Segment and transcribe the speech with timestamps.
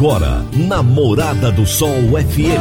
[0.00, 2.56] Agora, na Morada do Sol FM.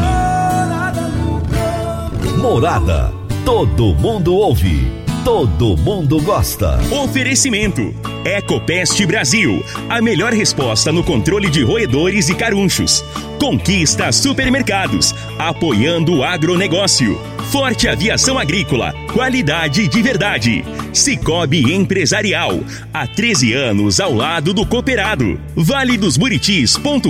[2.37, 3.13] Morada.
[3.45, 4.91] Todo mundo ouve.
[5.23, 6.77] Todo mundo gosta.
[6.91, 7.95] Oferecimento.
[8.25, 9.63] Ecopest Brasil.
[9.87, 13.05] A melhor resposta no controle de roedores e carunchos.
[13.39, 15.15] Conquista Supermercados.
[15.37, 17.17] Apoiando o agronegócio.
[17.51, 20.63] Forte Aviação Agrícola, qualidade de verdade.
[20.93, 22.59] Cicobi Empresarial,
[22.93, 25.41] há 13 anos ao lado do cooperado.
[25.55, 27.09] Vale dos Buritis.com.br.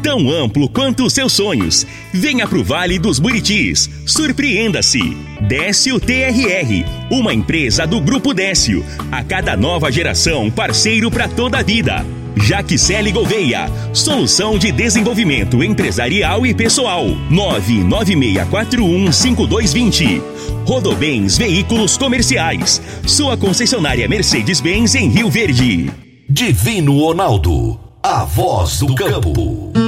[0.00, 1.84] Tão amplo quanto os seus sonhos.
[2.12, 3.90] Venha pro Vale dos Buritis.
[4.06, 5.16] Surpreenda-se.
[5.40, 8.84] Décio TRR, uma empresa do Grupo Décio.
[9.10, 12.06] A cada nova geração, parceiro para toda a vida.
[12.36, 17.04] Jaquicele Gouveia, solução de desenvolvimento empresarial e pessoal.
[17.30, 20.22] 996415220.
[20.66, 25.90] Rodobens Veículos Comerciais, sua concessionária Mercedes-Benz em Rio Verde.
[26.28, 29.83] Divino Ronaldo, a voz do campo.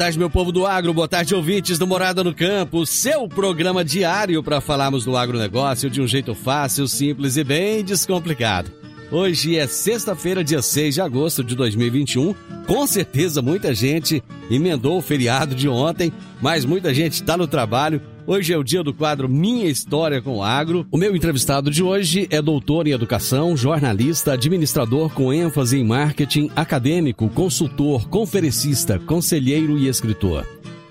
[0.00, 4.42] Tarde, meu povo do agro, boa tarde, ouvintes do Morada no Campo, seu programa diário
[4.42, 8.72] para falarmos do agronegócio de um jeito fácil, simples e bem descomplicado.
[9.10, 12.34] Hoje é sexta-feira, dia 6 de agosto de 2021.
[12.66, 18.00] Com certeza muita gente emendou o feriado de ontem, mas muita gente está no trabalho.
[18.26, 20.86] Hoje é o dia do quadro Minha História com o Agro.
[20.90, 26.50] O meu entrevistado de hoje é doutor em educação, jornalista, administrador com ênfase em marketing,
[26.54, 30.46] acadêmico, consultor, conferencista, conselheiro e escritor.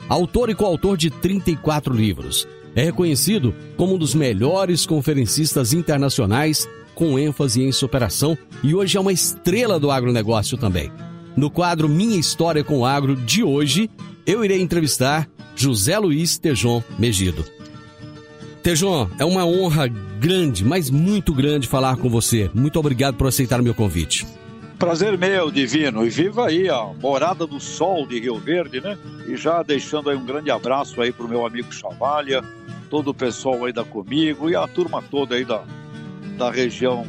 [0.09, 2.47] Autor e coautor de 34 livros.
[2.75, 8.99] É reconhecido como um dos melhores conferencistas internacionais com ênfase em superação e hoje é
[8.99, 10.91] uma estrela do agronegócio também.
[11.37, 13.89] No quadro Minha História com o Agro de hoje,
[14.25, 17.43] eu irei entrevistar José Luiz Tejon Megido.
[18.63, 22.49] Tejon, é uma honra grande, mas muito grande falar com você.
[22.53, 24.25] Muito obrigado por aceitar o meu convite.
[24.77, 26.05] Prazer meu, divino.
[26.05, 28.97] E viva aí a Morada do Sol de Rio Verde, né?
[29.27, 32.41] E já deixando aí um grande abraço aí pro meu amigo Chavalha,
[32.89, 35.61] todo o pessoal aí da Comigo e a turma toda aí da,
[36.37, 37.05] da região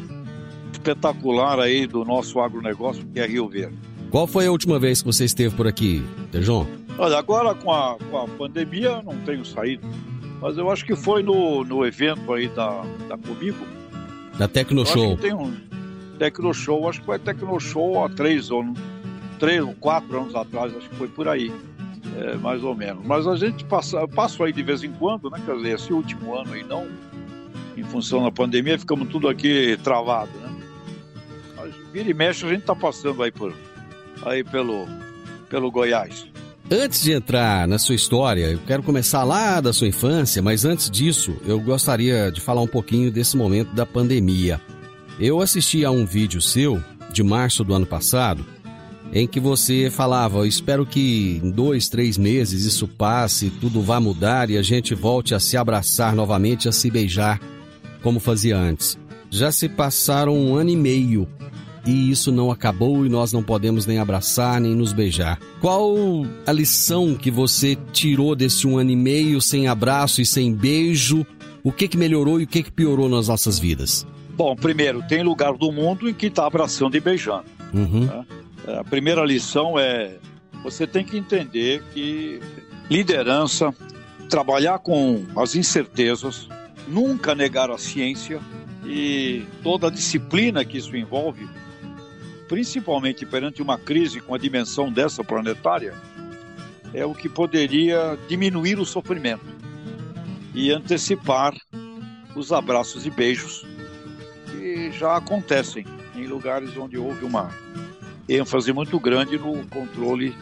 [0.72, 3.78] espetacular aí do nosso agronegócio, que é Rio Verde.
[4.10, 6.02] Qual foi a última vez que você esteve por aqui,
[6.32, 6.79] Tejon?
[7.00, 9.88] Olha, agora com a, com a pandemia não tenho saído,
[10.38, 13.66] mas eu acho que foi no, no evento aí da, da Comigo.
[14.36, 15.16] Da Tecno Show.
[15.16, 15.50] tem um
[16.18, 18.66] Tecno Show, acho que foi Tecno Show há três ou
[19.38, 21.50] três ou quatro anos atrás, acho que foi por aí.
[22.18, 23.02] É, mais ou menos.
[23.06, 25.40] Mas a gente passa, passa aí de vez em quando, né?
[25.46, 26.86] Quer dizer, esse último ano aí não,
[27.78, 30.54] em função da pandemia, ficamos tudo aqui travado, né?
[31.56, 33.54] Mas vira e mexe, a gente está passando aí, por,
[34.22, 34.86] aí pelo,
[35.48, 36.28] pelo Goiás.
[36.72, 40.88] Antes de entrar na sua história, eu quero começar lá da sua infância, mas antes
[40.88, 44.60] disso, eu gostaria de falar um pouquinho desse momento da pandemia.
[45.18, 46.80] Eu assisti a um vídeo seu,
[47.12, 48.46] de março do ano passado,
[49.12, 54.48] em que você falava: espero que em dois, três meses isso passe, tudo vá mudar
[54.48, 57.40] e a gente volte a se abraçar novamente, a se beijar
[58.00, 58.96] como fazia antes.
[59.28, 61.28] Já se passaram um ano e meio
[61.86, 65.38] e isso não acabou e nós não podemos nem abraçar nem nos beijar.
[65.60, 65.94] Qual
[66.46, 71.26] a lição que você tirou desse um ano e meio sem abraço e sem beijo?
[71.62, 74.06] O que, que melhorou e o que, que piorou nas nossas vidas?
[74.30, 77.44] Bom, primeiro, tem lugar do mundo em que está abraçando e beijando.
[77.74, 78.06] Uhum.
[78.06, 78.24] Né?
[78.78, 80.16] A primeira lição é
[80.62, 82.40] você tem que entender que
[82.88, 83.74] liderança,
[84.28, 86.48] trabalhar com as incertezas,
[86.88, 88.40] nunca negar a ciência
[88.84, 91.48] e toda a disciplina que isso envolve,
[92.50, 95.94] principalmente perante uma crise com a dimensão dessa planetária,
[96.92, 99.46] é o que poderia diminuir o sofrimento
[100.52, 101.54] e antecipar
[102.34, 103.64] os abraços e beijos
[104.50, 105.86] que já acontecem
[106.16, 107.50] em lugares onde houve uma
[108.28, 110.34] ênfase muito grande no controle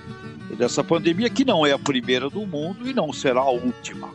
[0.56, 4.08] dessa pandemia, que não é a primeira do mundo e não será a última.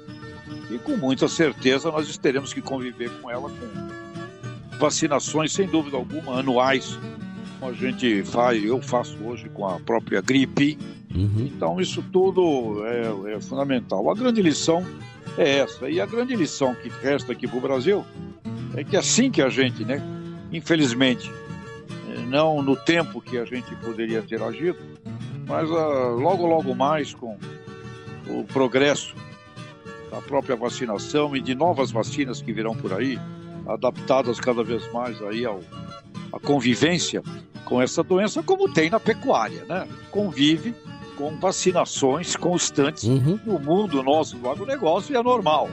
[0.71, 6.39] E com muita certeza nós teremos que conviver com ela com vacinações, sem dúvida alguma,
[6.39, 6.97] anuais,
[7.63, 10.77] como a gente faz, eu faço hoje com a própria gripe.
[11.15, 11.45] Uhum.
[11.45, 14.11] Então isso tudo é, é fundamental.
[14.11, 14.85] A grande lição
[15.37, 15.89] é essa.
[15.89, 18.03] E a grande lição que resta aqui para o Brasil
[18.75, 20.01] é que assim que a gente, né,
[20.51, 21.31] infelizmente,
[22.27, 24.79] não no tempo que a gente poderia ter agido,
[25.47, 27.37] mas uh, logo, logo mais com
[28.27, 29.15] o progresso
[30.11, 33.17] da própria vacinação e de novas vacinas que virão por aí,
[33.65, 35.61] adaptadas cada vez mais aí ao
[36.33, 37.21] a convivência
[37.65, 39.87] com essa doença, como tem na pecuária, né?
[40.11, 40.75] Convive
[41.17, 43.39] com vacinações constantes uhum.
[43.45, 45.69] no mundo nosso do agronegócio e é normal.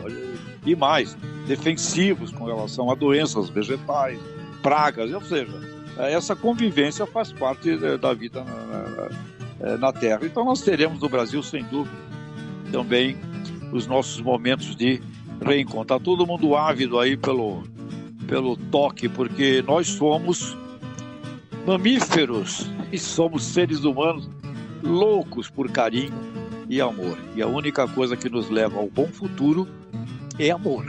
[0.65, 1.17] E mais,
[1.47, 4.19] defensivos com relação a doenças vegetais,
[4.63, 5.53] pragas, ou seja,
[5.97, 10.21] essa convivência faz parte da vida na, na, na Terra.
[10.23, 11.97] Então nós teremos no Brasil, sem dúvida,
[12.71, 13.17] também
[13.73, 15.01] os nossos momentos de
[15.45, 15.83] reencontro.
[15.83, 17.63] Está todo mundo ávido aí pelo,
[18.27, 20.57] pelo toque, porque nós somos
[21.67, 24.29] mamíferos e somos seres humanos
[24.83, 26.13] loucos por carinho
[26.69, 27.19] e amor.
[27.35, 29.69] E a única coisa que nos leva ao bom futuro
[30.39, 30.85] é amor.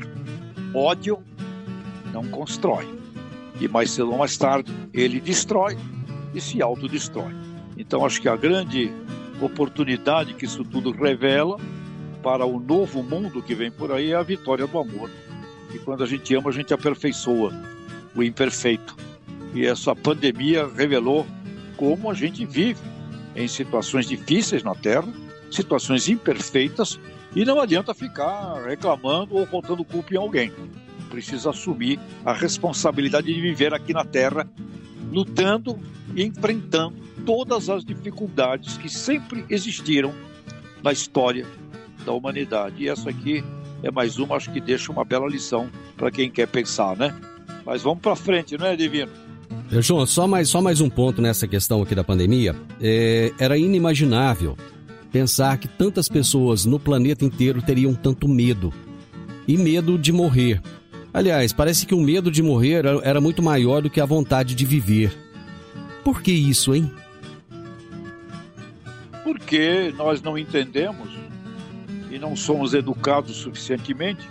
[0.73, 1.19] Ódio
[2.13, 2.87] não constrói.
[3.59, 5.77] E mais cedo ou mais tarde ele destrói
[6.33, 7.35] e se autodestrói.
[7.77, 8.91] Então acho que a grande
[9.41, 11.57] oportunidade que isso tudo revela
[12.23, 15.09] para o novo mundo que vem por aí é a vitória do amor.
[15.73, 17.51] E quando a gente ama, a gente aperfeiçoa
[18.15, 18.95] o imperfeito.
[19.53, 21.25] E essa pandemia revelou
[21.75, 22.79] como a gente vive
[23.35, 25.07] em situações difíceis na Terra,
[25.49, 26.99] situações imperfeitas,
[27.35, 30.51] e não adianta ficar reclamando ou botando culpa em alguém.
[31.09, 34.49] Precisa assumir a responsabilidade de viver aqui na Terra,
[35.11, 35.79] lutando
[36.15, 36.95] e enfrentando
[37.25, 40.13] todas as dificuldades que sempre existiram
[40.83, 41.45] na história
[42.05, 42.83] da humanidade.
[42.83, 43.43] E essa aqui
[43.83, 47.15] é mais uma, acho que deixa uma bela lição para quem quer pensar, né?
[47.65, 49.11] Mas vamos para frente, não é, Divino?
[49.79, 52.53] João, só mais, só mais um ponto nessa questão aqui da pandemia.
[52.81, 54.57] É, era inimaginável
[55.11, 58.73] pensar que tantas pessoas no planeta inteiro teriam tanto medo.
[59.47, 60.61] E medo de morrer.
[61.13, 64.55] Aliás, parece que o medo de morrer era, era muito maior do que a vontade
[64.55, 65.15] de viver.
[66.03, 66.91] Por que isso, hein?
[69.23, 71.09] Porque nós não entendemos
[72.09, 74.27] e não somos educados suficientemente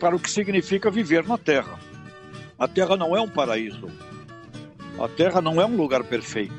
[0.00, 1.83] para o que significa viver na Terra.
[2.58, 3.90] A Terra não é um paraíso.
[4.98, 6.54] A Terra não é um lugar perfeito.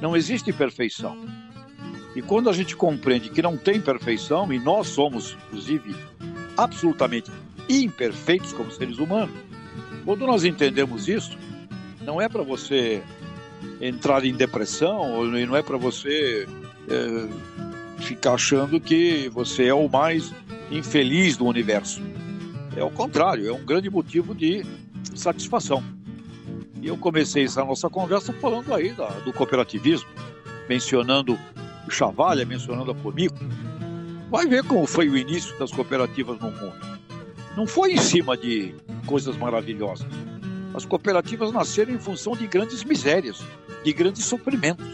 [0.00, 1.16] Não existe perfeição.
[2.14, 5.96] E quando a gente compreende que não tem perfeição, e nós somos, inclusive,
[6.56, 7.30] absolutamente
[7.68, 9.34] imperfeitos como seres humanos,
[10.04, 11.36] quando nós entendemos isso,
[12.02, 13.02] não é para você
[13.80, 16.46] entrar em depressão, e não é para você
[16.88, 20.32] é, ficar achando que você é o mais
[20.70, 22.00] infeliz do universo.
[22.76, 24.64] É o contrário, é um grande motivo de
[25.14, 25.82] satisfação.
[26.80, 30.08] E eu comecei essa nossa conversa falando aí da, do cooperativismo,
[30.68, 31.38] mencionando
[31.86, 33.38] o Chavalha, mencionando a Comico.
[34.30, 36.76] Vai ver como foi o início das cooperativas no mundo.
[37.56, 38.74] Não foi em cima de
[39.06, 40.06] coisas maravilhosas.
[40.74, 43.42] As cooperativas nasceram em função de grandes misérias,
[43.84, 44.86] de grandes sofrimentos.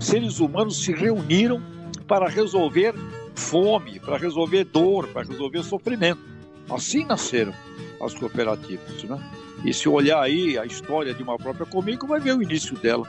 [0.00, 1.62] Seres humanos se reuniram
[2.08, 2.92] para resolver
[3.34, 6.20] fome, para resolver dor, para resolver sofrimento.
[6.68, 7.54] Assim nasceram
[8.00, 9.04] as cooperativas.
[9.04, 9.18] Né?
[9.64, 13.06] E se olhar aí a história de uma própria Comigo, vai ver o início dela.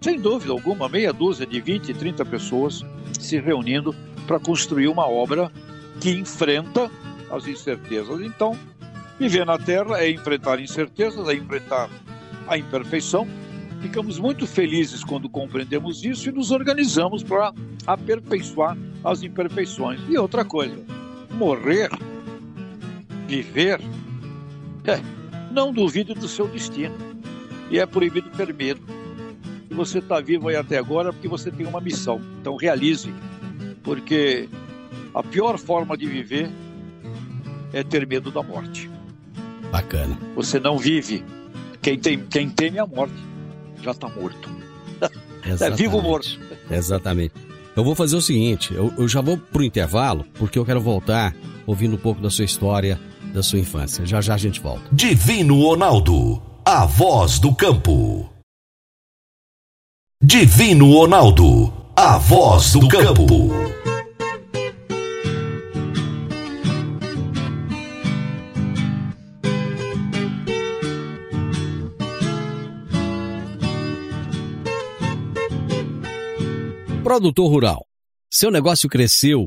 [0.00, 2.84] Sem dúvida alguma, meia dúzia de 20, 30 pessoas
[3.18, 3.94] se reunindo
[4.26, 5.50] para construir uma obra
[6.00, 6.90] que enfrenta
[7.30, 8.20] as incertezas.
[8.20, 8.56] Então,
[9.18, 11.90] viver na Terra é enfrentar incertezas, é enfrentar
[12.46, 13.26] a imperfeição,
[13.80, 17.52] Ficamos muito felizes quando compreendemos isso e nos organizamos para
[17.86, 20.00] aperfeiçoar as imperfeições.
[20.08, 20.76] E outra coisa,
[21.32, 21.90] morrer,
[23.26, 23.80] viver,
[24.84, 25.00] é,
[25.56, 26.94] não duvide do seu destino.
[27.70, 28.82] E é proibido ter medo.
[29.70, 32.20] E você está vivo aí até agora porque você tem uma missão.
[32.40, 33.12] Então realize,
[33.82, 34.48] porque
[35.14, 36.50] a pior forma de viver
[37.72, 38.90] é ter medo da morte.
[39.72, 40.16] Bacana.
[40.36, 41.24] Você não vive.
[41.80, 43.14] Quem, tem, quem teme a morte
[43.82, 44.50] já está morto.
[45.42, 46.38] é vivo ou morto.
[46.70, 47.34] Exatamente.
[47.74, 51.34] Eu vou fazer o seguinte, eu, eu já vou pro intervalo, porque eu quero voltar
[51.66, 52.98] ouvindo um pouco da sua história,
[53.36, 54.06] da sua infância.
[54.06, 54.88] Já já a gente volta.
[54.90, 58.26] Divino Ronaldo, a voz do campo.
[60.22, 63.50] Divino Ronaldo, a voz do campo.
[77.04, 77.86] Produtor rural.
[78.30, 79.46] Seu negócio cresceu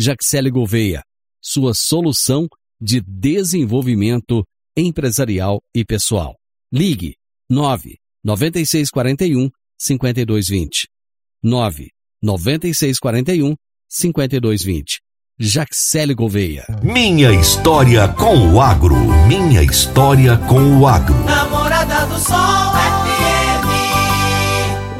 [0.00, 1.02] Jaxele Gouveia,
[1.42, 2.48] sua solução
[2.80, 4.42] de desenvolvimento
[4.74, 6.36] empresarial e pessoal.
[6.72, 7.16] Ligue
[7.50, 10.88] 9 9641 5220.
[11.42, 11.90] 9
[12.22, 13.54] 9641
[13.90, 15.00] 5220.
[15.38, 16.64] Jaxele Gouveia.
[16.82, 18.96] Minha história com o agro.
[19.28, 21.22] Minha história com o agro.
[21.24, 23.40] Namorada do Sol FM.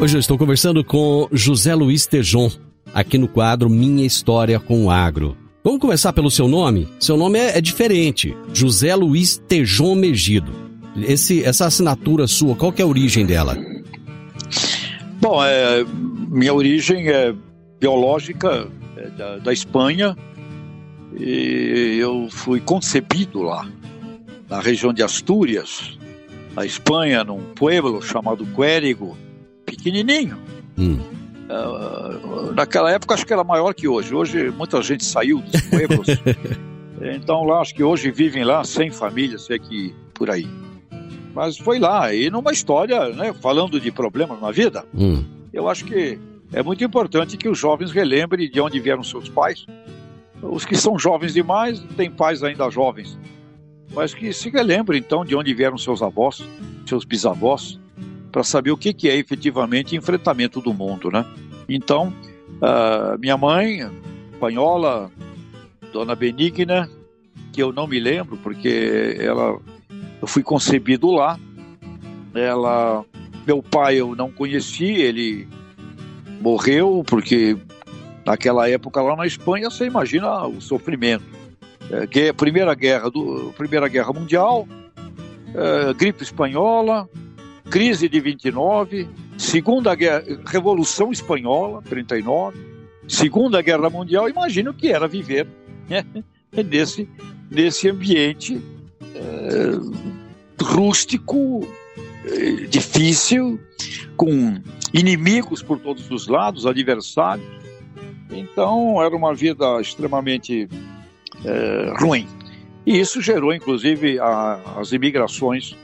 [0.02, 2.50] Hoje eu estou conversando com José Luiz Tejon,
[2.94, 5.36] aqui no quadro Minha História com o Agro.
[5.62, 6.88] Vamos começar pelo seu nome?
[6.98, 10.52] Seu nome é, é diferente, José Luiz Tejon Megido.
[10.96, 13.56] Esse, essa assinatura sua, qual que é a origem dela?
[15.20, 15.84] Bom, é,
[16.30, 17.34] minha origem é
[17.78, 20.16] biológica é da, da Espanha
[21.18, 23.66] e eu fui concebido lá,
[24.48, 25.98] na região de Astúrias,
[26.54, 29.16] na Espanha, num pueblo chamado Quérigo,
[29.64, 30.38] pequenininho.
[30.78, 30.98] Hum.
[31.50, 34.14] Uh, naquela época acho que era maior que hoje.
[34.14, 36.06] Hoje muita gente saiu dos pueblos.
[37.14, 40.46] então lá acho que hoje vivem lá 100 famílias, sei que por aí.
[41.34, 45.24] Mas foi lá e numa história, né, falando de problemas na vida, hum.
[45.52, 46.18] eu acho que
[46.52, 49.66] é muito importante que os jovens relembrem de onde vieram seus pais.
[50.42, 53.18] Os que são jovens demais têm pais ainda jovens,
[53.92, 56.42] mas que se relembrem então de onde vieram seus avós,
[56.86, 57.78] seus bisavós,
[58.30, 61.24] para saber o que, que é efetivamente enfrentamento do mundo, né?
[61.68, 62.12] Então,
[62.56, 63.80] uh, minha mãe,
[64.32, 65.10] espanhola,
[65.92, 66.88] Dona Benigna,
[67.52, 69.58] que eu não me lembro porque ela,
[70.20, 71.38] eu fui concebido lá.
[72.34, 73.04] Ela,
[73.46, 75.48] meu pai eu não conheci, ele
[76.40, 77.56] morreu porque
[78.24, 81.24] naquela época lá na Espanha você imagina o sofrimento.
[81.90, 84.66] É, primeira guerra do primeira guerra mundial,
[85.54, 87.08] é, gripe espanhola,
[87.70, 89.08] crise de 29,
[89.38, 92.58] Segunda Guerra, Revolução Espanhola, 39,
[93.08, 95.46] Segunda Guerra Mundial, imagina o que era viver
[95.88, 96.04] né,
[96.52, 97.08] nesse,
[97.48, 98.60] nesse ambiente
[99.14, 101.60] é, rústico,
[102.24, 103.60] é, difícil,
[104.16, 104.60] com
[104.92, 107.46] inimigos por todos os lados, adversários.
[108.30, 110.68] Então, era uma vida extremamente
[111.44, 112.26] é, ruim.
[112.84, 115.76] E isso gerou, inclusive, a, as imigrações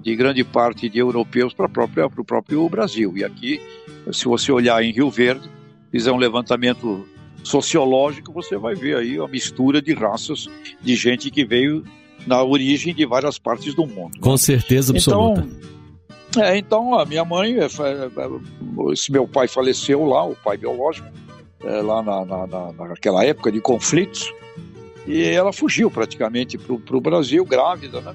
[0.00, 3.12] de grande parte de europeus para o próprio Brasil.
[3.16, 3.60] E aqui,
[4.12, 5.48] se você olhar em Rio Verde,
[5.90, 7.06] fizer um levantamento
[7.42, 10.48] sociológico, você vai ver aí a mistura de raças
[10.80, 11.84] de gente que veio
[12.26, 14.18] na origem de várias partes do mundo.
[14.20, 15.46] Com certeza absoluta.
[16.30, 20.56] Então, é, então a minha mãe, é, é, esse meu pai faleceu lá, o pai
[20.56, 21.06] biológico,
[21.62, 24.32] é, lá na, na, na, naquela época de conflitos,
[25.06, 28.14] e ela fugiu praticamente para o Brasil, grávida, né?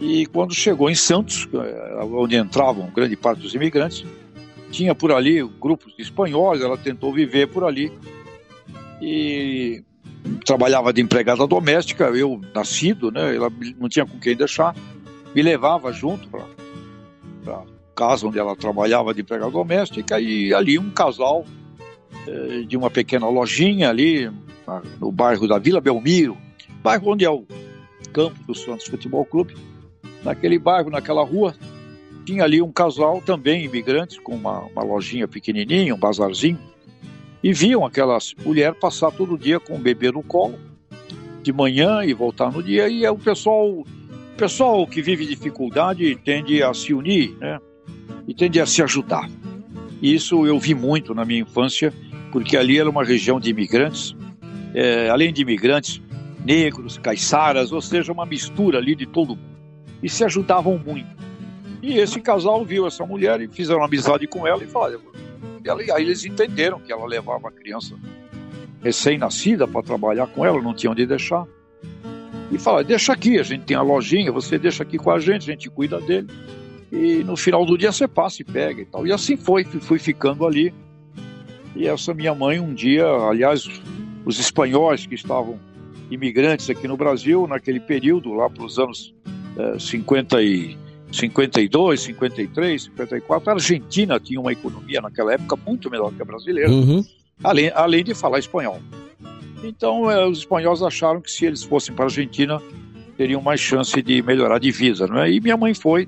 [0.00, 4.04] E quando chegou em Santos, eh, onde entravam grande parte dos imigrantes,
[4.70, 7.92] tinha por ali grupos de espanhóis, ela tentou viver por ali.
[9.00, 9.82] E
[10.44, 13.34] trabalhava de empregada doméstica, eu nascido, né?
[13.34, 14.74] Ela não tinha com quem deixar,
[15.34, 16.44] me levava junto para
[17.54, 17.62] a
[17.94, 21.44] casa onde ela trabalhava de empregada doméstica e ali um casal
[22.26, 24.30] eh, de uma pequena lojinha ali
[25.00, 26.36] no bairro da Vila Belmiro,
[26.82, 27.44] bairro onde é o
[28.12, 29.54] campo do Santos Futebol Clube
[30.28, 31.54] naquele bairro, naquela rua,
[32.24, 36.58] tinha ali um casal também imigrantes com uma, uma lojinha pequenininha, um bazarzinho,
[37.42, 40.58] e viam aquela mulher passar todo dia com o bebê no colo,
[41.42, 43.86] de manhã e voltar no dia, e é o pessoal, o
[44.36, 47.58] pessoal que vive dificuldade tende a se unir, né?
[48.26, 49.30] E tende a se ajudar.
[50.02, 51.94] E isso eu vi muito na minha infância,
[52.30, 54.14] porque ali era uma região de imigrantes,
[54.74, 56.02] é, além de imigrantes,
[56.44, 59.57] negros, caiçaras, ou seja, uma mistura ali de todo mundo
[60.02, 61.16] e se ajudavam muito.
[61.82, 65.00] E esse casal viu essa mulher e fizeram amizade com ela e falaram.
[65.64, 67.94] E aí eles entenderam que ela levava a criança
[68.82, 71.46] recém-nascida para trabalhar com ela, não tinha onde deixar.
[72.50, 75.48] E falaram: deixa aqui, a gente tem a lojinha, você deixa aqui com a gente,
[75.48, 76.28] a gente cuida dele.
[76.90, 79.06] E no final do dia você passa e pega e tal.
[79.06, 80.72] E assim foi, fui ficando ali.
[81.76, 83.68] E essa minha mãe, um dia, aliás,
[84.24, 85.60] os espanhóis que estavam
[86.10, 89.14] imigrantes aqui no Brasil, naquele período, lá para os anos
[89.78, 90.76] 50 e
[91.12, 93.50] 52, 53, 54.
[93.50, 97.04] A Argentina tinha uma economia naquela época muito melhor que a brasileira, uhum.
[97.42, 98.80] além, além de falar espanhol.
[99.62, 102.60] Então, é, os espanhóis acharam que se eles fossem para a Argentina,
[103.16, 105.30] teriam mais chance de melhorar de vida, não é?
[105.30, 106.06] E minha mãe foi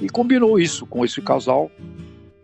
[0.00, 1.70] e combinou isso com esse casal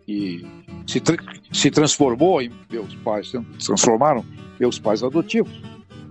[0.07, 0.45] e
[0.87, 1.17] se, tra
[1.51, 4.23] se transformou em meus pais, se transformaram
[4.57, 5.51] meus pais adotivos,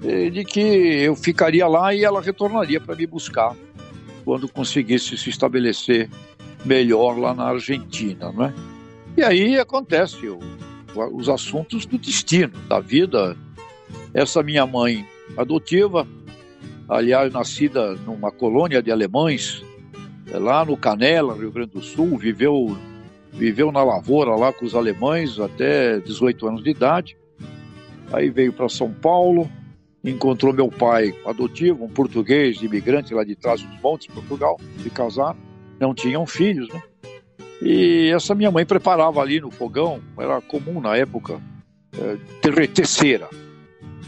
[0.00, 3.56] de que eu ficaria lá e ela retornaria para me buscar
[4.28, 6.10] quando conseguisse se estabelecer
[6.62, 8.54] melhor lá na Argentina, não é?
[9.16, 10.38] E aí acontece o,
[11.14, 13.34] os assuntos do destino, da vida.
[14.12, 16.06] Essa minha mãe adotiva,
[16.86, 19.64] aliás, nascida numa colônia de alemães,
[20.30, 22.76] lá no Canela, Rio Grande do Sul, viveu,
[23.32, 27.16] viveu na lavoura lá com os alemães até 18 anos de idade.
[28.12, 29.50] Aí veio para São Paulo,
[30.10, 35.36] encontrou meu pai adotivo, um português, imigrante lá de trás dos montes, Portugal, se casaram,
[35.78, 36.82] não tinham filhos, né?
[37.60, 41.40] E essa minha mãe preparava ali no fogão, era comum na época,
[41.96, 43.28] é, derreter cera.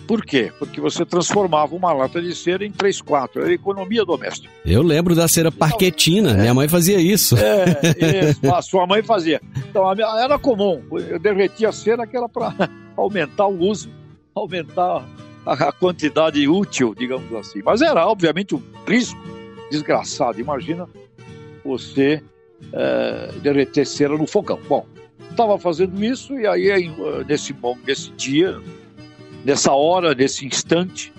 [0.06, 0.52] Por quê?
[0.58, 3.42] Porque você transformava uma lata de cera em 3, 4.
[3.42, 4.52] Era economia doméstica.
[4.66, 6.34] Eu lembro da cera parquetina.
[6.34, 7.36] Minha mãe fazia isso.
[7.36, 7.64] É,
[8.28, 9.40] isso, a sua mãe fazia.
[9.68, 10.82] Então, era comum.
[11.08, 12.52] Eu derretia a cera que era para
[12.96, 13.88] aumentar o uso,
[14.34, 15.06] aumentar
[15.46, 17.60] a quantidade útil, digamos assim.
[17.64, 19.20] Mas era, obviamente, um risco
[19.70, 20.40] desgraçado.
[20.40, 20.88] Imagina
[21.64, 22.22] você
[22.72, 24.58] é, derreter cera no fogão.
[24.68, 24.86] Bom,
[25.30, 26.90] estava fazendo isso e aí,
[27.26, 27.54] nesse,
[27.86, 28.60] nesse dia,
[29.44, 31.12] Nessa hora, nesse instante,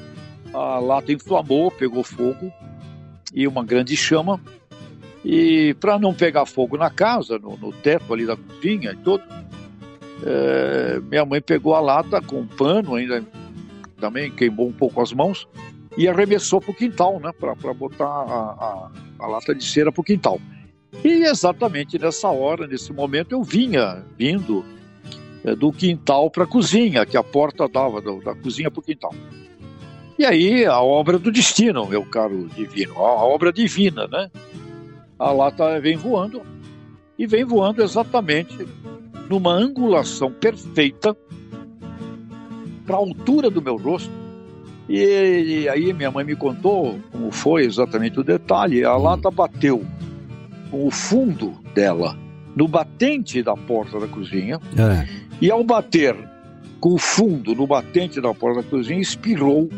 [0.54, 2.52] a lata inflamou, pegou fogo
[3.34, 4.40] e uma grande chama.
[5.26, 9.24] E para não pegar fogo na casa, no, no, teto ali da cozinha e tudo,
[10.24, 13.24] é, minha mãe pegou a lata com um pano, ainda
[14.02, 15.48] também queimou um pouco as mãos
[15.96, 20.02] e arremessou para o quintal, né, para botar a, a, a, lata de cera para
[20.02, 20.42] o quintal.
[21.04, 24.66] E exatamente nessa hora, nesse momento, eu vinha vindo
[25.44, 28.84] é, do quintal para a cozinha, que a porta dava do, da cozinha para o
[28.84, 29.14] quintal.
[30.18, 34.30] E aí a obra do destino, meu caro divino, a obra divina, né?
[35.18, 36.42] A lata vem voando
[37.18, 38.68] e vem voando exatamente
[39.30, 41.16] numa angulação perfeita
[42.92, 44.12] para a altura do meu rosto.
[44.90, 48.84] E, e, aí minha mãe me contou como foi exatamente o detalhe.
[48.84, 49.86] A lata bateu
[50.70, 52.18] com o fundo dela
[52.54, 54.60] no batente da porta da cozinha.
[54.78, 55.08] É.
[55.40, 56.18] E ao bater
[56.82, 59.70] com o fundo no batente da porta da cozinha, espirrou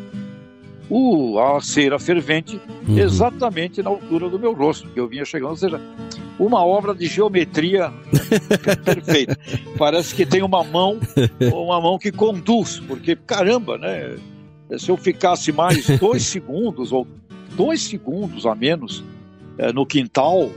[0.90, 2.98] o, a cera fervente uhum.
[2.98, 5.52] exatamente na altura do meu rosto, que eu vinha chegando.
[5.52, 5.80] Ou seja,
[6.40, 7.92] uma obra de geometria
[8.84, 9.38] perfeita.
[9.78, 11.00] Parece que tem uma mão,
[11.42, 14.16] uma mão que conduz, porque caramba, né?
[14.78, 17.08] Se eu ficasse mais dois segundos ou
[17.56, 19.04] dois segundos a menos
[19.58, 20.50] é, no quintal,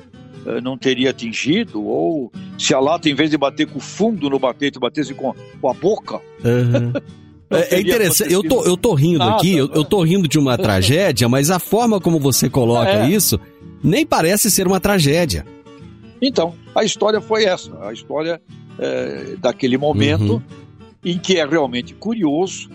[0.47, 4.31] eh, não teria atingido, ou se a lata, em vez de bater com o fundo
[4.31, 6.21] no batente, batesse com, com a boca.
[6.45, 6.93] Uhum.
[7.49, 10.37] É, é, interessante, eu tô, eu tô rindo nada, aqui, eu, eu tô rindo de
[10.37, 13.09] uma tragédia, mas a forma como você coloca é.
[13.09, 13.39] isso
[13.85, 15.47] nem parece ser uma tragédia.
[16.21, 18.41] Então, a história foi essa, a história
[18.79, 20.43] é, daquele momento uhum.
[21.05, 22.71] em que é realmente curioso,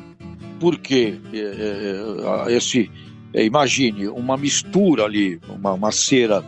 [0.59, 2.89] porque é, é, esse,
[3.33, 6.43] imagine, uma mistura ali, uma, uma cera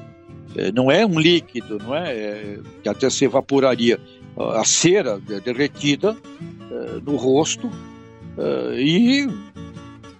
[0.55, 3.99] é, não é um líquido, não é, é que até se evaporaria.
[4.35, 6.17] A cera derretida
[6.71, 7.69] é, no rosto
[8.37, 9.27] é, e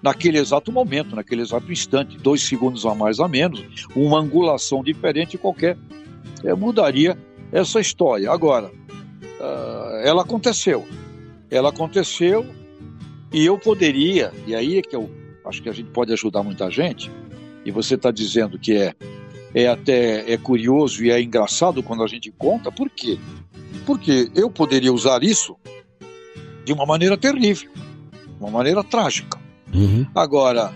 [0.02, 5.38] naquele exato momento, naquele exato instante, dois segundos a mais a menos, uma angulação diferente
[5.38, 5.78] qualquer
[6.58, 7.18] mudaria
[7.52, 8.32] essa história.
[8.32, 8.72] Agora,
[10.04, 10.86] ela aconteceu,
[11.50, 12.46] ela aconteceu
[13.32, 15.10] e eu poderia, e aí é que eu
[15.46, 17.12] acho que a gente pode ajudar muita gente,
[17.66, 18.96] e você está dizendo que é
[19.54, 22.72] é até é curioso e é engraçado quando a gente conta.
[22.72, 23.20] Por quê?
[23.86, 25.56] Porque eu poderia usar isso
[26.66, 27.70] de uma maneira terrível,
[28.40, 29.40] uma maneira trágica.
[29.74, 30.06] Uhum.
[30.16, 30.74] Agora,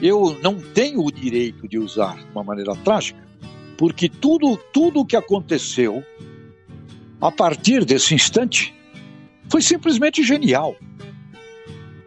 [0.00, 3.20] eu não tenho o direito de usar de uma maneira trágica,
[3.82, 6.04] porque tudo tudo o que aconteceu
[7.20, 8.72] a partir desse instante
[9.50, 10.76] foi simplesmente genial.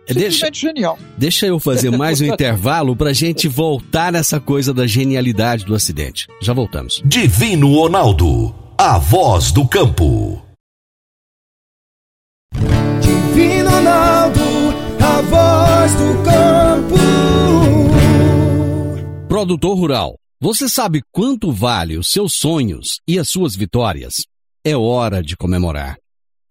[0.07, 0.97] Deixa, genial.
[1.17, 5.75] Deixa eu fazer mais um intervalo para a gente voltar nessa coisa da genialidade do
[5.75, 6.29] acidente.
[6.41, 7.01] Já voltamos.
[7.03, 10.41] Divino Ronaldo, a voz do campo.
[13.01, 14.39] Divino Ronaldo,
[15.01, 16.95] a voz do campo.
[19.27, 24.27] Produtor Rural, você sabe quanto vale os seus sonhos e as suas vitórias?
[24.63, 25.97] É hora de comemorar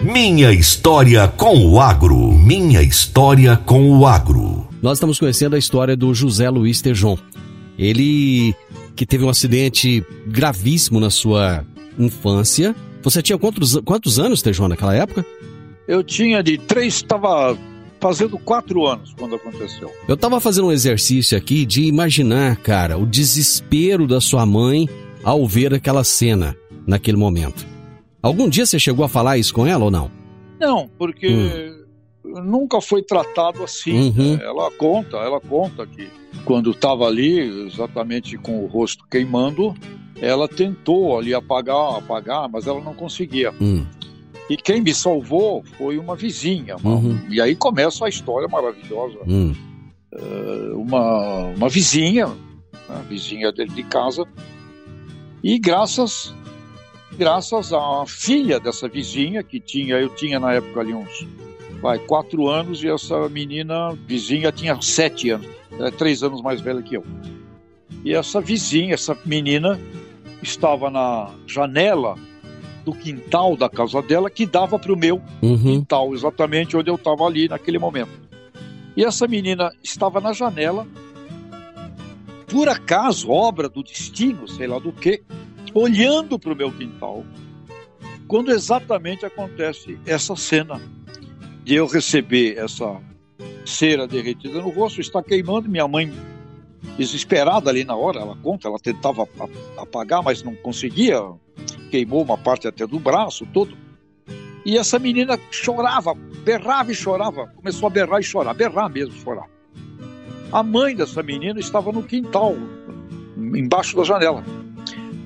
[0.04, 2.31] Minha história com o agro.
[2.54, 4.68] Minha história com o agro.
[4.82, 7.16] Nós estamos conhecendo a história do José Luiz Tejon.
[7.78, 8.54] Ele
[8.94, 11.64] que teve um acidente gravíssimo na sua
[11.98, 12.76] infância.
[13.02, 15.24] Você tinha quantos, quantos anos, Tejon, naquela época?
[15.88, 17.56] Eu tinha de três, estava
[17.98, 19.90] fazendo quatro anos quando aconteceu.
[20.06, 24.86] Eu tava fazendo um exercício aqui de imaginar, cara, o desespero da sua mãe
[25.24, 26.54] ao ver aquela cena
[26.86, 27.66] naquele momento.
[28.22, 30.10] Algum dia você chegou a falar isso com ela ou não?
[30.60, 31.71] Não, porque hum.
[32.40, 34.10] Nunca foi tratado assim.
[34.10, 34.36] Uhum.
[34.36, 34.44] Né?
[34.44, 36.08] Ela conta, ela conta que
[36.44, 39.74] quando estava ali, exatamente com o rosto queimando,
[40.20, 43.52] ela tentou ali apagar, apagar, mas ela não conseguia.
[43.60, 43.84] Hum.
[44.48, 46.76] E quem me salvou foi uma vizinha.
[46.82, 47.18] Uhum.
[47.30, 49.18] E aí começa a história maravilhosa.
[49.26, 54.26] Uh, uma, uma vizinha, né, vizinha dele de casa,
[55.42, 56.34] e graças
[57.16, 61.26] graças à filha dessa vizinha que tinha, eu tinha na época ali uns
[61.82, 65.48] vai, quatro anos e essa menina vizinha tinha sete anos,
[65.80, 67.04] é três anos mais velha que eu.
[68.04, 69.78] E essa vizinha, essa menina,
[70.42, 72.16] estava na janela
[72.84, 75.58] do quintal da casa dela que dava para o meu Uhum.
[75.58, 78.10] quintal, exatamente onde eu estava ali naquele momento.
[78.96, 80.86] E essa menina estava na janela,
[82.48, 85.22] por acaso, obra do destino, sei lá do que,
[85.74, 87.24] olhando para o meu quintal,
[88.28, 90.80] quando exatamente acontece essa cena
[91.64, 93.00] de eu receber essa
[93.64, 96.12] cera derretida no rosto, está queimando, minha mãe
[96.96, 99.26] desesperada ali na hora, ela conta, ela tentava
[99.76, 101.20] apagar, mas não conseguia,
[101.90, 103.76] queimou uma parte até do braço, todo.
[104.64, 109.48] E essa menina chorava, berrava e chorava, começou a berrar e chorar, berrar mesmo, chorar.
[110.52, 112.54] A mãe dessa menina estava no quintal,
[113.36, 114.44] embaixo da janela.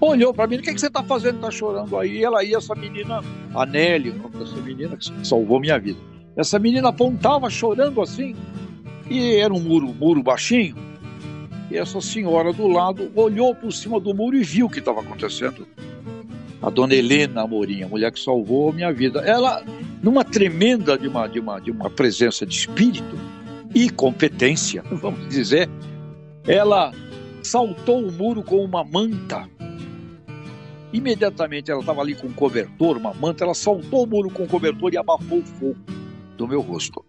[0.01, 1.37] Olhou para mim, o que, que você está fazendo?
[1.37, 2.19] Está chorando aí?
[2.19, 3.23] E ela ia, essa menina,
[3.55, 5.99] a Nelly, o nome dessa menina, que salvou minha vida.
[6.37, 8.37] Essa menina apontava chorando assim,
[9.09, 10.77] e era um muro, muro baixinho.
[11.71, 15.01] E essa senhora do lado olhou por cima do muro e viu o que estava
[15.01, 15.67] acontecendo.
[16.61, 19.21] A dona Helena Amorim, a mulher que salvou a minha vida.
[19.21, 19.65] Ela,
[20.03, 23.19] numa tremenda de uma, de uma, de uma presença de espírito
[23.75, 25.71] e competência, vamos dizer,
[26.47, 26.93] ela
[27.43, 29.49] saltou o muro com uma manta.
[30.93, 34.49] Imediatamente ela estava ali com um cobertor, uma manta, ela saltou o muro com o
[34.49, 35.77] cobertor e abafou o fogo
[36.37, 37.05] do meu rosto.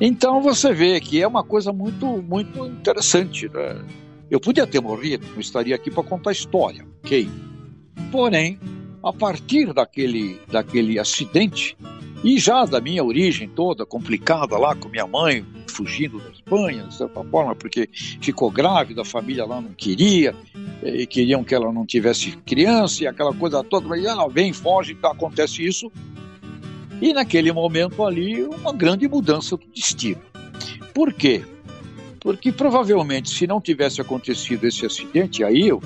[0.00, 3.48] Então você vê que é uma coisa muito, muito interessante.
[3.48, 3.84] Né?
[4.30, 7.28] Eu podia ter morrido, não estaria aqui para contar a história, ok?
[8.10, 8.58] Porém,
[9.02, 11.76] a partir daquele, daquele acidente,
[12.24, 16.94] e já da minha origem toda complicada lá com minha mãe, fugindo da Espanha, de
[16.94, 20.34] certa forma, porque ficou grávida, a família lá não queria,
[20.82, 24.96] e queriam que ela não tivesse criança, e aquela coisa toda, mas ela vem, foge,
[25.02, 25.90] acontece isso.
[27.02, 30.20] E naquele momento ali, uma grande mudança do destino.
[30.94, 31.42] Por quê?
[32.20, 35.82] Porque provavelmente, se não tivesse acontecido esse acidente, aí eu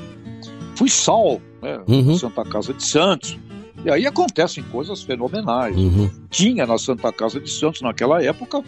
[0.75, 2.19] fui salvo, né, Uhum.
[2.19, 3.39] Santa Casa de Santos.
[3.83, 5.75] E aí acontecem coisas fenomenais.
[5.75, 6.11] Uhum.
[6.29, 8.63] Tinha na Santa Casa de Santos, naquela época,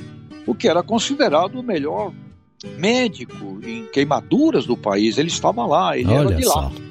[0.46, 2.12] o que era considerado o melhor
[2.78, 5.18] médico em queimaduras do país.
[5.18, 6.60] Ele estava lá, ele era Olha de só.
[6.60, 6.72] lá.
[6.74, 6.87] É,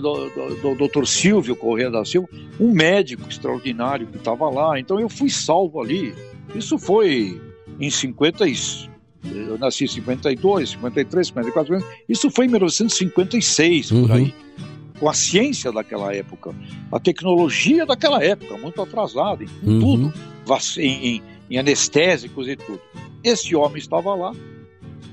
[0.00, 1.04] do, do, do Dr.
[1.06, 4.78] Silvio Corrêa da Silva, um médico extraordinário que estava lá.
[4.78, 6.14] Então eu fui salvo ali.
[6.54, 7.40] Isso foi
[7.78, 8.54] em 50 e-
[9.24, 14.02] eu nasci em 52, 53, 54, isso foi em 1956, Uhum.
[14.06, 14.34] por aí.
[14.98, 16.54] Com a ciência daquela época,
[16.92, 19.80] a tecnologia daquela época, muito atrasada em Uhum.
[19.80, 20.12] tudo,
[20.78, 22.80] em, em- anestésicos e tudo.
[23.24, 24.32] Esse homem estava lá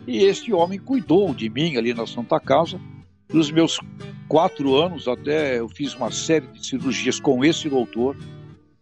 [0.05, 2.79] e este homem cuidou de mim ali na Santa Casa.
[3.29, 3.79] Dos meus
[4.27, 8.15] quatro anos até eu fiz uma série de cirurgias com esse doutor.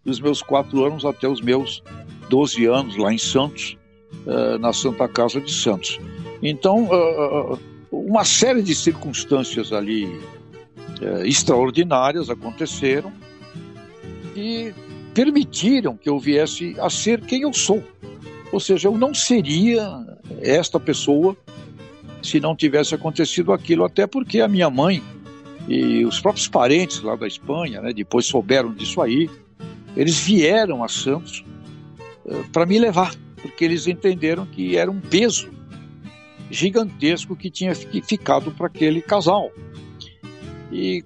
[0.04, 1.82] Dos meus quatro anos até os meus
[2.30, 3.76] 12 anos lá em Santos,
[4.28, 6.00] eh, na Santa Casa de Santos.
[6.44, 7.58] Então, ah, ah,
[7.92, 10.06] uma série de circunstâncias ali
[11.02, 13.12] eh, extraordinárias aconteceram
[14.36, 14.72] e
[15.14, 17.84] permitiram que eu viesse a ser quem eu sou.
[18.52, 20.06] Ou seja, eu não seria
[20.42, 21.36] esta pessoa
[22.26, 25.02] se não tivesse acontecido aquilo, até porque a minha mãe
[25.68, 29.30] e os próprios parentes lá da Espanha, né, depois souberam disso aí,
[29.96, 31.44] eles vieram a Santos
[32.52, 35.50] para me levar, porque eles entenderam que era um peso
[36.50, 39.52] gigantesco que tinha fi- ficado para aquele casal.
[40.72, 41.04] E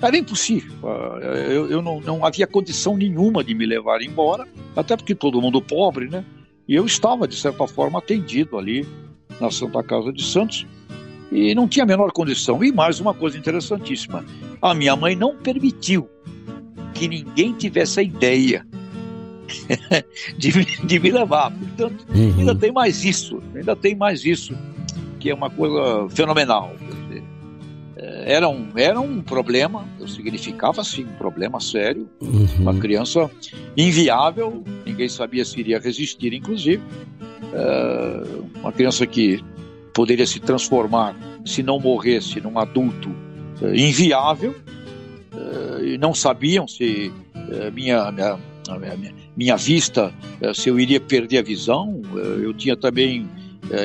[0.00, 0.72] era impossível.
[0.84, 1.18] Ah,
[1.50, 5.60] Eu, eu não, não havia condição nenhuma de me levar embora, até porque todo mundo
[5.60, 6.24] pobre, né?
[6.66, 8.86] E eu estava, de certa forma, atendido ali
[9.40, 10.66] na Santa Casa de Santos
[11.32, 12.62] e não tinha a menor condição.
[12.62, 14.24] E mais uma coisa interessantíssima:
[14.62, 16.08] a minha mãe não permitiu
[16.94, 18.64] que ninguém tivesse a ideia
[20.38, 21.50] de, me- de me levar.
[21.52, 22.38] Portanto, Uhum.
[22.40, 24.54] ainda tem mais isso, ainda tem mais isso,
[25.18, 26.72] que é uma coisa fenomenal.
[28.26, 32.08] Era um, era um problema, significava sim um problema sério,
[32.58, 32.78] uma Uhum.
[32.78, 33.30] criança
[33.76, 36.82] inviável ninguém sabia se iria resistir, inclusive.
[37.54, 39.42] É, uma criança que
[39.92, 41.14] poderia se transformar,
[41.44, 43.14] se não morresse, num adulto
[43.62, 44.54] é, inviável,
[45.32, 47.12] é, e não sabiam se
[47.74, 48.38] minha, minha,
[49.36, 50.12] minha, vista,
[50.54, 52.00] se eu iria perder a visão.
[52.42, 53.28] Eu tinha também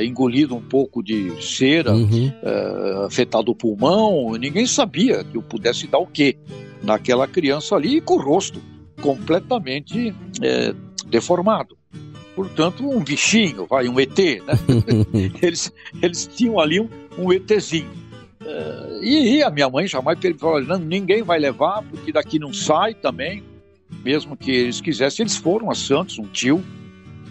[0.01, 2.31] engolido um pouco de cera, uhum.
[3.05, 6.37] afetado o pulmão, ninguém sabia que eu pudesse dar o quê
[6.81, 8.61] naquela criança ali com o rosto
[9.01, 10.73] completamente é,
[11.07, 11.77] deformado.
[12.39, 14.53] Portanto, um bichinho, vai, um ET, né?
[15.43, 17.89] eles, eles tinham ali um, um ETzinho.
[18.45, 22.53] É, e, e, a minha mãe jamais falou, não, ninguém vai levar, porque daqui não
[22.53, 23.43] sai também,
[24.05, 25.23] mesmo que eles quisessem.
[25.23, 26.63] Eles foram a Santos, um tio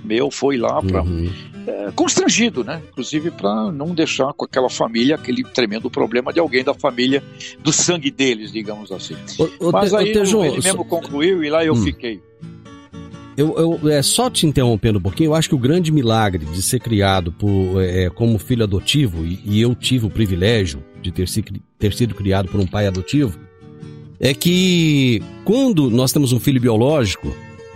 [0.04, 1.28] meu foi lá para uhum
[1.68, 2.82] é, constrangido, né?
[2.90, 7.22] Inclusive para não deixar com aquela família aquele tremendo problema de alguém da família
[7.60, 9.14] do sangue deles, digamos assim.
[9.38, 11.82] O, o Mas aí te, ele mesmo concluiu e lá eu hum.
[11.82, 12.22] fiquei.
[13.38, 16.60] Eu, eu, é, só te interrompendo um pouquinho, eu acho que o grande milagre de
[16.60, 21.12] ser criado por, é, é como filho adotivo, e, e, eu tive o privilégio de
[21.12, 21.44] ter, se,
[21.78, 23.38] ter sido criado por um pai adotivo,
[24.18, 27.32] é que quando nós temos um filho biológico,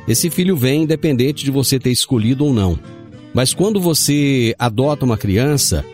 [0.09, 2.77] esse filho vem independente de você ter escolhido ou não.
[3.33, 5.85] Mas quando você adota uma criança,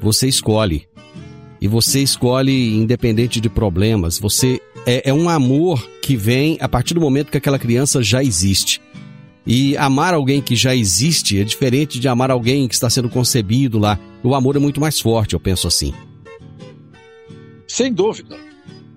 [0.00, 0.86] você escolhe.
[1.60, 4.20] E você escolhe independente de problemas.
[4.20, 8.22] Você é, é um amor que vem a partir do momento que aquela criança já
[8.22, 8.80] existe.
[9.46, 13.78] E amar alguém que já existe é diferente de amar alguém que está sendo concebido
[13.78, 13.98] lá.
[14.22, 15.94] O amor é muito mais forte, eu penso assim.
[17.68, 18.36] Sem dúvida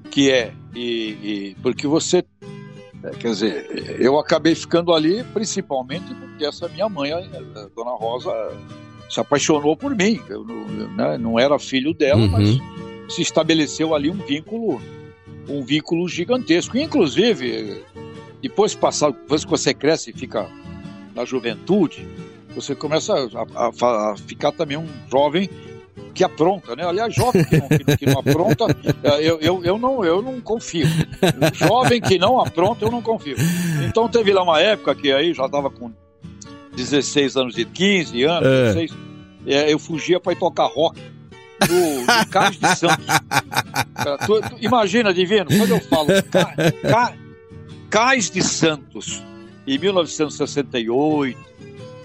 [0.09, 0.51] que é.
[0.75, 2.23] E, e porque você
[3.03, 7.19] é, quer dizer, eu acabei ficando ali principalmente porque essa minha mãe, a
[7.75, 8.31] Dona Rosa,
[9.09, 10.19] se apaixonou por mim.
[10.27, 12.27] Eu né, não era filho dela, uhum.
[12.29, 12.57] mas
[13.13, 14.81] se estabeleceu ali um vínculo,
[15.47, 16.77] um vínculo gigantesco.
[16.77, 17.83] Inclusive,
[18.41, 20.49] depois passar, depois que você cresce e fica
[21.15, 22.07] na juventude,
[22.55, 25.49] você começa a, a, a ficar também um jovem
[26.13, 26.85] que apronta, né?
[26.85, 28.65] Aliás, jovem que não, que, que não apronta,
[29.03, 30.87] é, eu, eu, eu, não, eu não confio.
[31.53, 33.37] Jovem que não apronta, eu não confio.
[33.87, 35.91] Então teve lá uma época que aí já estava com
[36.75, 38.73] 16 anos e 15 anos, é.
[38.73, 38.97] 16,
[39.47, 40.99] é, eu fugia para ir tocar rock
[41.69, 43.05] no, no Cais de Santos.
[44.25, 46.55] Tu, tu, imagina, Divino, quando eu falo Ca,
[46.89, 47.13] Ca,
[47.89, 49.23] Cais de Santos,
[49.65, 51.37] em 1968,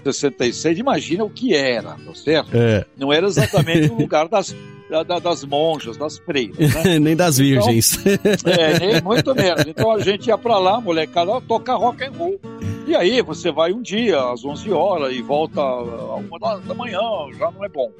[0.03, 2.51] 66, imagina o que era, tá certo?
[2.53, 2.85] É.
[2.97, 4.55] Não era exatamente o lugar das,
[5.03, 6.99] da, das monjas, das freiras, né?
[6.99, 7.99] nem das então, virgens.
[8.05, 9.65] Então, é, nem muito menos.
[9.67, 12.39] Então a gente ia para lá, molecada, tocar rock and roll.
[12.87, 16.99] E aí você vai um dia às 11 horas e volta a uma da manhã,
[17.37, 17.91] já não é bom.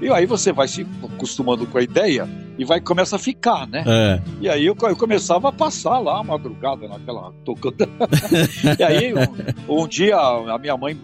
[0.00, 3.84] E aí você vai se acostumando com a ideia e vai começa a ficar, né?
[3.86, 4.20] É.
[4.40, 7.88] E aí eu, eu, começava a passar lá a madrugada naquela tocando.
[8.78, 10.94] e aí um, um dia a minha mãe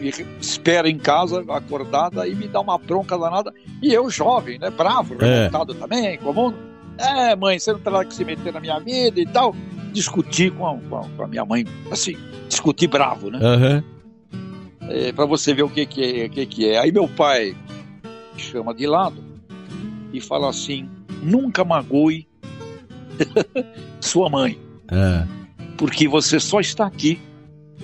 [0.00, 3.52] me espera em casa, acordada, e me dá uma bronca danada.
[3.82, 4.70] E eu, jovem, né?
[4.70, 5.44] Bravo, é.
[5.44, 6.52] revoltado também, comum.
[6.98, 9.54] É, mãe, você não terá que se meter na minha vida e tal.
[9.92, 10.78] Discutir com a,
[11.16, 12.16] com a minha mãe, assim,
[12.48, 13.38] discutir bravo, né?
[13.38, 13.82] Uhum.
[14.88, 16.78] É, para você ver o que, que, é, que, que é.
[16.78, 17.56] Aí meu pai
[18.36, 19.22] chama de lado
[20.12, 20.88] e fala assim:
[21.22, 22.26] nunca magoe
[24.00, 24.58] sua mãe.
[24.90, 25.26] É.
[25.76, 27.20] Porque você só está aqui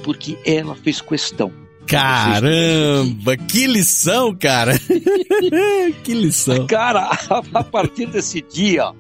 [0.02, 1.50] porque ela fez questão.
[1.86, 4.72] Caramba, que lição, cara!
[6.02, 6.66] que lição.
[6.66, 7.10] Cara,
[7.54, 8.92] a partir desse dia,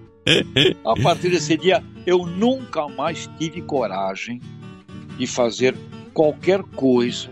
[0.84, 4.40] a partir desse dia, eu nunca mais tive coragem
[5.18, 5.74] de fazer
[6.14, 7.28] qualquer coisa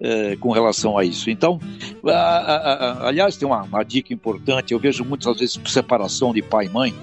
[0.00, 1.30] é, com relação a isso.
[1.30, 1.58] Então,
[2.04, 4.72] a, a, a, aliás, tem uma, uma dica importante.
[4.72, 6.94] Eu vejo muitas vezes separação de pai e mãe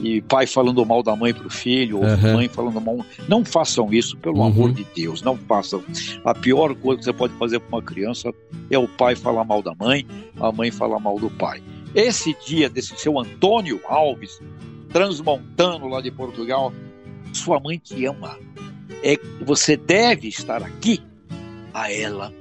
[0.00, 2.32] e pai falando mal da mãe para o filho, ou uhum.
[2.34, 2.98] mãe falando mal.
[3.28, 4.46] Não façam isso, pelo uhum.
[4.46, 5.82] amor de Deus, não façam.
[6.24, 8.32] A pior coisa que você pode fazer para uma criança
[8.70, 10.06] é o pai falar mal da mãe,
[10.40, 11.62] a mãe falar mal do pai.
[11.94, 14.40] Esse dia desse seu Antônio Alves,
[14.90, 16.72] transmontando lá de Portugal,
[17.32, 18.38] sua mãe te ama.
[19.02, 21.00] É, você deve estar aqui
[21.72, 22.32] a ela,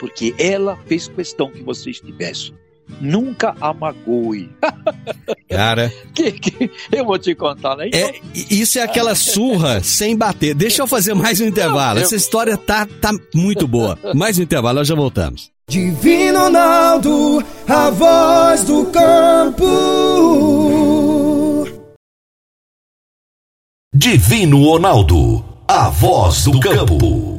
[0.00, 2.52] porque ela fez questão que você estivesse
[3.00, 4.50] nunca a magoe.
[5.48, 5.92] Cara.
[6.14, 7.88] que, que, eu vou te contar, né?
[7.88, 8.00] Então...
[8.00, 8.14] É,
[8.50, 10.54] isso é aquela surra sem bater.
[10.54, 12.00] Deixa eu fazer mais um intervalo.
[12.00, 13.98] Essa história tá, tá muito boa.
[14.14, 15.52] Mais um intervalo, nós já voltamos.
[15.68, 19.64] Divino Ronaldo, a voz do campo.
[23.94, 27.38] Divino Ronaldo, a voz do campo.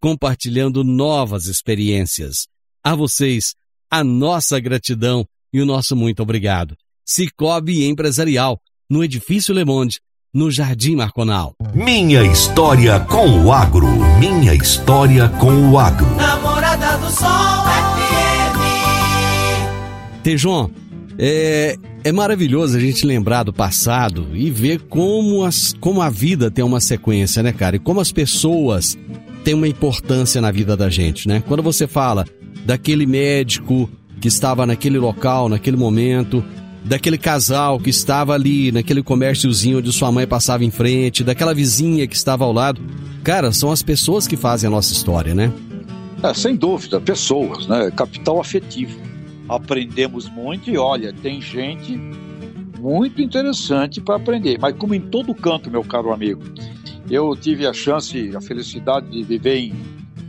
[0.00, 2.46] compartilhando novas experiências.
[2.82, 3.54] A vocês,
[3.90, 6.74] a nossa gratidão e o nosso muito obrigado.
[7.04, 8.58] Cicobi Empresarial,
[8.88, 10.00] no Edifício Le Monde,
[10.32, 11.54] no Jardim Marconal.
[11.74, 13.86] Minha história com o agro.
[14.18, 16.06] Minha história com o agro.
[16.16, 18.60] Namorada do Sol FM.
[20.22, 20.70] Tejon,
[21.18, 26.50] é, é maravilhoso a gente lembrar do passado e ver como, as, como a vida
[26.50, 27.76] tem uma sequência, né, cara?
[27.76, 28.96] E como as pessoas
[29.44, 31.42] têm uma importância na vida da gente, né?
[31.46, 32.26] Quando você fala
[32.64, 36.44] daquele médico que estava naquele local, naquele momento,
[36.84, 42.06] daquele casal que estava ali naquele comérciozinho onde sua mãe passava em frente, daquela vizinha
[42.06, 42.80] que estava ao lado.
[43.22, 45.52] Cara, são as pessoas que fazem a nossa história, né?
[46.22, 47.90] É, sem dúvida, pessoas, né?
[47.90, 48.98] Capital afetivo.
[49.48, 51.98] Aprendemos muito e olha, tem gente
[52.78, 56.42] muito interessante para aprender, mas como em todo canto, meu caro amigo.
[57.10, 59.74] Eu tive a chance, a felicidade de viver em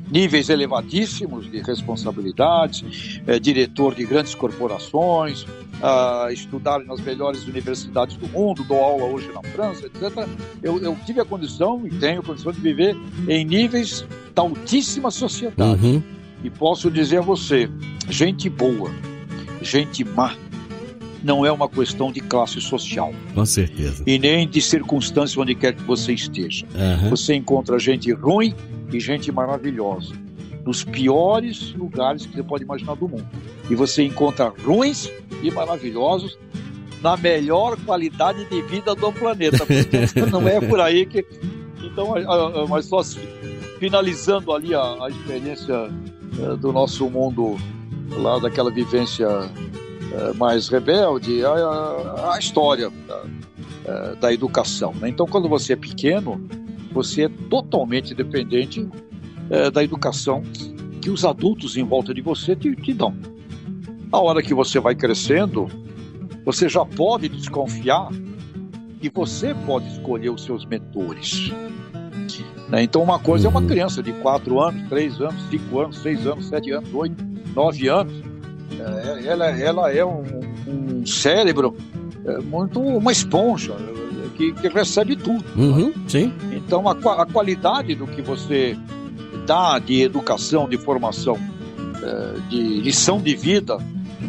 [0.09, 8.27] níveis elevadíssimos de responsabilidades, é, diretor de grandes corporações, uh, estudar nas melhores universidades do
[8.27, 10.27] mundo, dou aula hoje na França, etc.
[10.61, 15.09] Eu, eu tive a condição e tenho a condição de viver em níveis da altíssima
[15.09, 15.85] sociedade.
[15.85, 16.03] Uhum.
[16.43, 17.69] E posso dizer a você,
[18.09, 18.91] gente boa,
[19.61, 20.35] gente má,
[21.23, 23.13] não é uma questão de classe social.
[23.33, 24.03] Com certeza.
[24.05, 26.65] E nem de circunstância onde quer que você esteja.
[26.73, 27.09] Uhum.
[27.09, 28.53] Você encontra gente ruim
[28.91, 30.13] e gente maravilhosa.
[30.65, 33.27] Nos piores lugares que você pode imaginar do mundo.
[33.69, 36.37] E você encontra ruins e maravilhosos
[37.01, 39.65] na melhor qualidade de vida do planeta.
[40.31, 41.25] não é por aí que.
[41.83, 42.13] Então,
[42.69, 43.01] mas só
[43.79, 45.89] finalizando ali a, a experiência
[46.37, 47.57] uh, do nosso mundo,
[48.11, 49.27] lá daquela vivência
[50.11, 54.93] uh, mais rebelde, a, a, a história da, uh, da educação.
[54.95, 55.09] Né?
[55.09, 56.45] Então, quando você é pequeno,
[56.91, 58.87] você é totalmente dependente
[59.49, 60.43] é, da educação
[61.01, 63.15] que os adultos em volta de você te, te dão.
[64.11, 65.67] A hora que você vai crescendo,
[66.45, 68.09] você já pode desconfiar
[69.01, 71.51] e você pode escolher os seus mentores.
[72.69, 72.83] Né?
[72.83, 76.47] Então, uma coisa é uma criança de 4 anos, 3 anos, 5 anos, 6 anos,
[76.47, 77.15] 7 anos, 8,
[77.53, 78.30] 9 anos.
[78.81, 80.23] É, ela, ela é um,
[80.67, 81.75] um cérebro
[82.25, 83.75] é, muito uma esponja
[84.35, 85.43] que, que recebe tudo.
[85.55, 86.33] Uhum, sim.
[86.51, 88.77] Então, a, a, qualidade do que você
[89.45, 91.37] dá de educação, de formação,
[92.01, 93.77] é, de lição de vida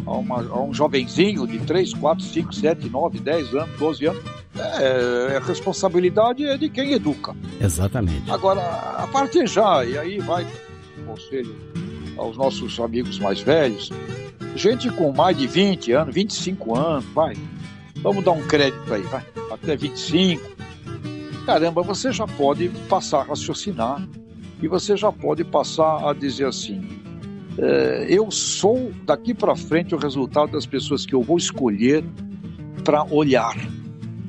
[0.05, 4.23] a, uma, a, um jovenzinho de 3, 4, 5, 7, 9, 10 anos, 12 anos,
[4.55, 7.35] é, a responsabilidade é de quem educa.
[7.59, 8.29] Exatamente.
[8.29, 10.45] Agora, a partir já, e aí vai
[11.05, 11.55] conselho
[12.17, 13.89] aos nossos amigos mais velhos,
[14.55, 17.35] gente com mais de 20 anos, 25 anos, vai,
[18.03, 20.43] Vamos dar um crédito aí, vai, até 25.
[21.45, 24.05] Caramba, você já pode passar a raciocinar
[24.61, 26.81] e você já pode passar a dizer assim:
[27.57, 32.03] é, eu sou daqui para frente o resultado das pessoas que eu vou escolher
[32.83, 33.55] para olhar.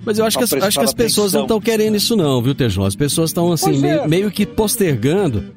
[0.07, 2.55] Mas eu acho que, as, acho que as pessoas não estão querendo isso não, viu,
[2.55, 2.85] Tejão?
[2.85, 4.07] As pessoas estão assim, meio, é.
[4.07, 5.53] meio, que postergando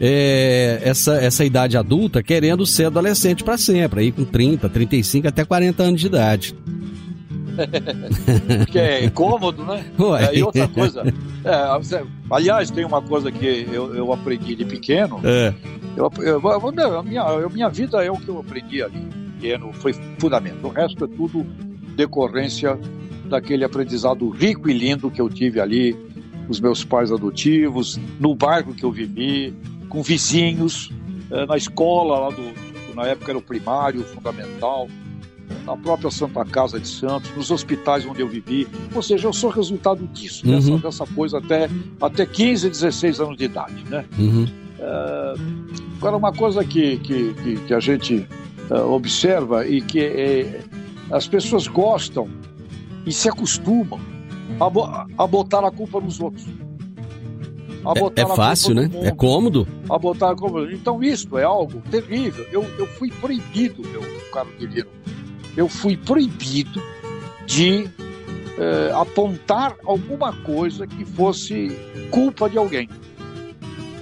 [0.00, 5.44] é, essa, essa idade adulta, querendo ser adolescente para sempre, aí com 30, 35, até
[5.44, 6.54] 40 anos de idade.
[8.70, 9.84] que é cômodo, né?
[9.98, 10.36] Ué.
[10.36, 11.02] E outra coisa,
[11.44, 15.20] é, aliás, tem uma coisa que eu, eu aprendi de pequeno.
[15.22, 15.54] É.
[15.96, 19.00] Eu, eu, a, minha, a minha vida é o que eu aprendi ali,
[19.34, 20.66] pequeno, foi fundamento.
[20.66, 21.46] O resto é tudo
[21.94, 22.78] decorrência
[23.26, 25.96] daquele aprendizado rico e lindo que eu tive ali,
[26.48, 29.54] os meus pais adotivos, no bairro que eu vivi,
[29.94, 30.90] com vizinhos,
[31.30, 32.52] é, na escola lá do,
[32.96, 34.88] na época era o primário, o fundamental,
[35.64, 38.66] na própria Santa Casa de Santos, nos hospitais onde eu vivi.
[38.92, 40.56] Ou seja, eu sou resultado disso, uhum.
[40.56, 41.70] dessa, dessa coisa até,
[42.00, 43.84] até 15, 16 anos de idade.
[43.88, 44.04] Né?
[44.18, 44.48] Uhum.
[44.80, 45.34] É,
[45.98, 48.26] agora, uma coisa que, que, que, que a gente
[48.68, 50.60] é, observa e que é,
[51.12, 52.28] as pessoas gostam
[53.06, 54.00] e se acostumam
[54.58, 56.44] a, a botar a culpa nos outros.
[58.16, 58.82] É, é, fácil, né?
[58.82, 59.68] Mundo, é cômodo.
[59.90, 60.66] A botar a culpa.
[60.72, 62.46] Então, isso é algo terrível.
[62.50, 64.90] Eu, eu fui proibido, meu caro Guilherme,
[65.56, 66.82] eu fui proibido
[67.46, 67.86] de
[68.58, 71.76] eh, apontar alguma coisa que fosse
[72.10, 72.88] culpa de alguém.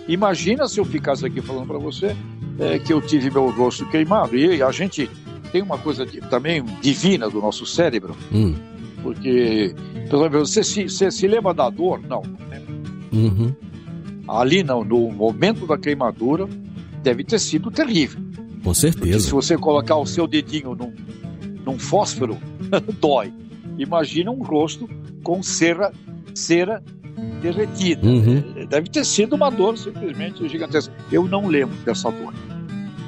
[0.09, 2.14] Imagina se eu ficasse aqui falando para você
[2.59, 4.37] é, que eu tive meu rosto queimado.
[4.37, 5.09] E a gente
[5.51, 8.55] tem uma coisa de, também divina do nosso cérebro, Hum.
[9.03, 9.74] porque,
[10.09, 12.01] pelo menos, você se, você se lembra da dor?
[12.09, 12.22] Não.
[12.49, 12.62] né?
[13.12, 13.55] Uhum.
[14.41, 16.49] Ali, não, no momento da queimadura,
[17.03, 18.20] deve ter sido terrível.
[18.64, 19.30] Com Porque se certeza.
[19.30, 20.93] você colocar o seu dedinho num,
[21.64, 22.39] num fósforo,
[23.01, 23.33] dói.
[23.78, 24.89] Imagina um rosto
[25.22, 25.93] com cera,
[26.35, 26.83] cera
[27.41, 28.07] derretida.
[28.07, 28.66] Uhum.
[28.68, 30.93] Deve ter sido uma dor simplesmente gigantesca.
[31.11, 32.33] Eu não lembro dessa dor.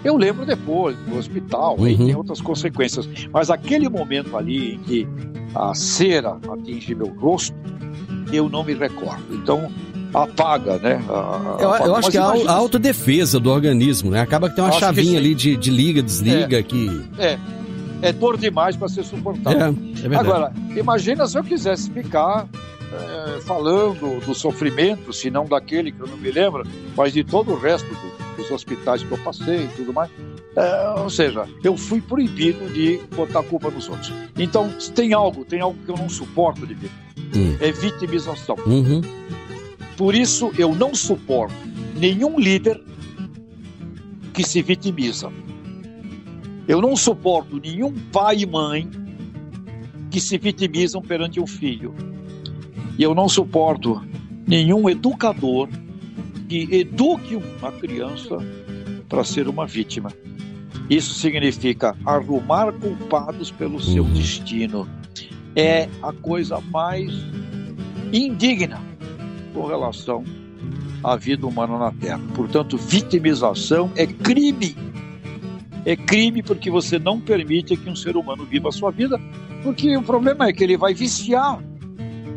[0.02, 1.96] Eu lembro depois, no hospital, Uhum.
[2.06, 3.08] tem outras consequências.
[3.32, 5.08] Mas aquele momento ali em que
[5.54, 7.56] a cera atinge meu rosto,
[8.32, 9.22] eu não me recordo.
[9.34, 9.70] Então,
[10.14, 11.02] apaga, né?
[11.08, 11.84] a- Eu, apaga.
[11.84, 14.20] eu acho Mas que é a, imagina- a autodefesa do organismo, né?
[14.20, 17.04] Acaba que tem uma Acho chavinha ali de, de liga, desliga, que.
[17.18, 17.38] É,
[18.02, 19.76] é dor demais para ser suportável.
[20.02, 20.16] É, é.
[20.16, 22.46] Agora, imagina se eu quisesse ficar
[22.92, 26.64] eh, falando do sofrimento, se não daquele que eu não me lembro,
[26.96, 30.10] mas de todo o resto do- dos hospitais que eu passei e tudo mais.
[30.56, 34.12] Eh, ou seja, eu fui proibido de botar a culpa nos outros.
[34.38, 36.92] Então, tem algo, tem algo que eu não suporto de vida.
[37.34, 37.56] Hum.
[37.60, 38.56] É vitimização.
[38.66, 39.00] Uhum.
[39.96, 41.54] Por isso, eu não suporto
[41.96, 42.82] nenhum líder
[44.32, 45.30] que se vitimiza.
[46.66, 48.88] Eu não suporto nenhum pai e mãe
[50.10, 51.94] que se vitimizam perante um filho.
[52.98, 54.02] E eu não suporto
[54.46, 55.68] nenhum educador
[56.48, 58.36] que eduque uma criança
[59.08, 60.10] para ser uma vítima.
[60.90, 64.12] Isso significa arrumar culpados pelo seu Uhum.
[64.12, 64.88] destino.
[65.56, 67.12] É a coisa mais
[68.12, 68.80] indigna
[69.54, 70.24] com relação
[71.02, 72.20] à vida humana na Terra.
[72.34, 74.76] Portanto, vitimização é crime.
[75.86, 79.20] É crime porque você não permite que um ser humano viva a sua vida,
[79.62, 81.58] porque o problema é que ele vai viciar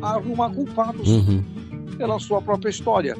[0.02, 1.44] a arrumar culpados Uhum.
[1.98, 3.18] pela sua própria história.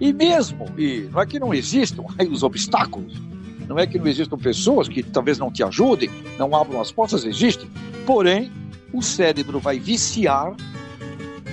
[0.00, 3.14] E mesmo, e não é que não existam aí os obstáculos,
[3.68, 7.24] não é que não existam pessoas que talvez não te ajudem, não abram as portas,
[7.24, 7.68] existem.
[8.06, 8.50] Porém,
[8.92, 10.54] o cérebro vai viciar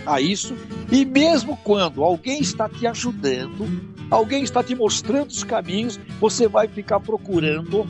[0.05, 0.55] a isso,
[0.91, 3.67] e mesmo quando alguém está te ajudando,
[4.09, 7.87] alguém está te mostrando os caminhos, você vai ficar procurando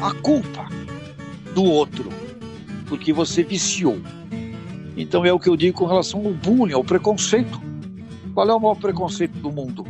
[0.00, 0.68] a culpa
[1.54, 2.08] do outro,
[2.86, 3.98] porque você viciou.
[4.96, 7.60] Então é o que eu digo com relação ao bullying, ao preconceito.
[8.34, 9.86] Qual é o maior preconceito do mundo?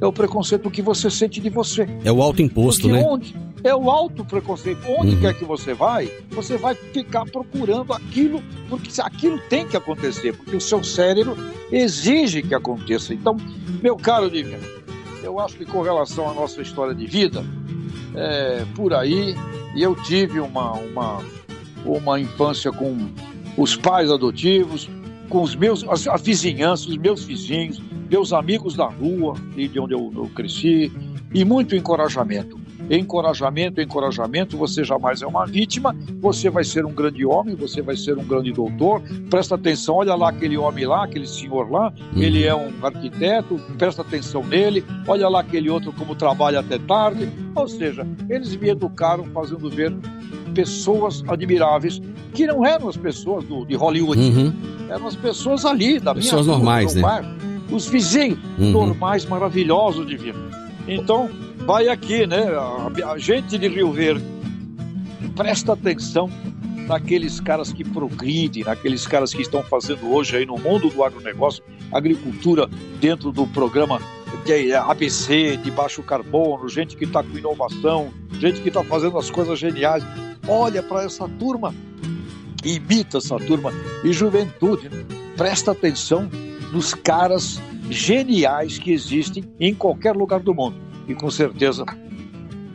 [0.00, 1.86] É o preconceito que você sente de você.
[2.04, 3.02] É o autoimposto, né?
[3.06, 3.34] onde
[3.64, 4.80] é o auto preconceito.
[4.88, 5.20] Onde Uhum.
[5.20, 10.56] quer que você vai, você vai ficar procurando aquilo, porque aquilo tem que acontecer, porque
[10.56, 11.36] o seu cérebro
[11.70, 13.14] exige que aconteça.
[13.14, 13.36] Então,
[13.82, 14.62] meu caro Divino,
[15.22, 17.44] eu acho que com relação à nossa história de vida,
[18.14, 19.34] é, por aí,
[19.74, 21.24] e eu tive uma, uma,
[21.84, 23.08] uma infância com
[23.56, 24.88] os pais adotivos,
[25.28, 29.78] com os meus, as, a vizinhança, os meus vizinhos, meus amigos da rua, e de
[29.80, 30.92] onde eu, eu cresci,
[31.32, 32.60] e muito encorajamento.
[32.94, 37.96] Encorajamento, encorajamento, você jamais é uma vítima, você vai ser um grande homem, você vai
[37.96, 39.00] ser um grande doutor.
[39.30, 42.22] Presta atenção, olha lá aquele homem lá, aquele senhor lá, Uhum.
[42.22, 47.26] ele é um arquiteto, presta atenção nele, olha lá aquele outro como trabalha até tarde.
[47.54, 49.90] Ou seja, eles me educaram fazendo ver
[50.54, 51.98] pessoas admiráveis,
[52.34, 54.52] que não eram as pessoas do, de Hollywood, Uhum.
[54.90, 57.08] eram as pessoas ali da minha Pessoas do normais, meu né?
[57.08, 57.28] bairro,
[57.70, 58.70] os vizinhos Uhum.
[58.70, 60.38] normais, maravilhosos de vida.
[60.86, 62.46] Então, vai aqui, né?
[63.04, 64.24] A, gente de Rio Verde,
[65.36, 66.28] presta atenção
[66.88, 71.62] naqueles caras que progridem, naqueles caras que estão fazendo hoje aí no mundo do agronegócio,
[71.92, 72.68] agricultura
[73.00, 74.00] dentro do programa
[74.44, 79.30] de ABC, de baixo carbono, gente que está com inovação, gente que está fazendo as
[79.30, 80.04] coisas geniais.
[80.48, 81.72] Olha para essa turma,
[82.64, 83.72] imita essa turma.
[84.02, 85.04] E juventude, né?
[85.36, 86.28] presta atenção
[86.72, 87.60] nos caras
[87.90, 90.76] geniais que existem em qualquer lugar do mundo.
[91.06, 91.84] E com certeza,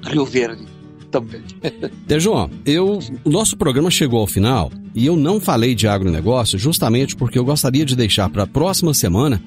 [0.03, 0.65] Rio Verde
[1.09, 1.41] também.
[2.19, 7.15] João, eu, o nosso programa chegou ao final e eu não falei de agronegócio justamente
[7.15, 9.41] porque eu gostaria de deixar para a próxima semana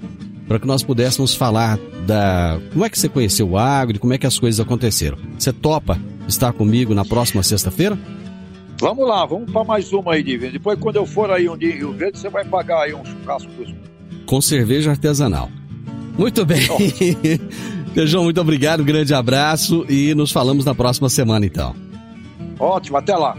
[0.48, 4.12] para que nós pudéssemos falar da como é que você conheceu o agro e como
[4.12, 5.16] é que as coisas aconteceram.
[5.38, 5.96] Você topa
[6.26, 7.96] estar comigo na próxima sexta-feira?
[8.80, 10.52] Vamos lá, vamos para mais uma aí, Divino.
[10.52, 13.04] Depois, quando eu for aí um dia em Rio Verde, você vai pagar aí um
[13.04, 13.70] churrasco dos
[14.30, 15.50] Com cerveja artesanal.
[16.16, 16.60] Muito bem.
[18.06, 21.74] João, muito obrigado, um grande abraço e nos falamos na próxima semana então.
[22.56, 23.36] Ótimo, até lá.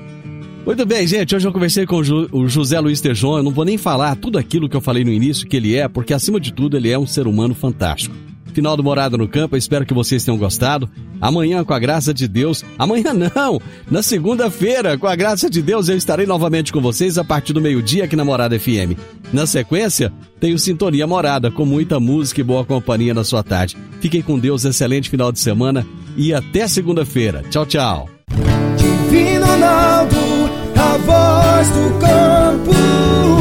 [0.66, 1.34] Muito bem, gente.
[1.34, 3.38] Hoje eu conversei com o José Luiz Tejon.
[3.38, 5.88] Eu não vou nem falar tudo aquilo que eu falei no início que ele é,
[5.88, 8.14] porque acima de tudo ele é um ser humano fantástico.
[8.52, 9.58] Final do Morada no Campo.
[9.58, 10.90] Espero que vocês tenham gostado.
[11.20, 12.64] Amanhã, com a graça de Deus.
[12.78, 13.62] Amanhã não!
[13.90, 17.62] Na segunda-feira, com a graça de Deus, eu estarei novamente com vocês a partir do
[17.62, 18.98] meio-dia aqui na Morada FM.
[19.32, 23.78] Na sequência, tenho Sintonia Morada, com muita música e boa companhia na sua tarde.
[24.00, 25.86] Fiquem com Deus, excelente final de semana
[26.18, 27.44] e até segunda-feira.
[27.50, 28.10] Tchau, tchau.
[28.78, 30.16] Divino Ronaldo,
[30.76, 33.41] a voz do campo.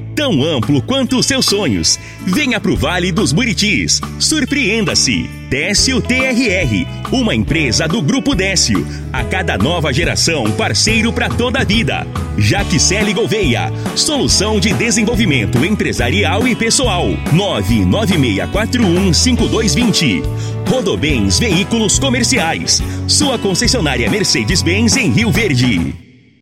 [0.15, 1.97] tão amplo quanto os seus sonhos.
[2.25, 4.01] Venha pro Vale dos Buritis.
[4.19, 5.29] Surpreenda-se.
[5.49, 8.87] Décio TRR, uma empresa do Grupo Décio.
[9.11, 12.07] A cada nova geração, parceiro para toda a vida.
[12.37, 17.09] Jaquicele Gouveia, solução de desenvolvimento empresarial e pessoal.
[17.33, 20.23] 996415220.
[20.67, 22.81] Rodobens Veículos Comerciais.
[23.07, 26.10] Sua concessionária Mercedes-Benz em Rio Verde.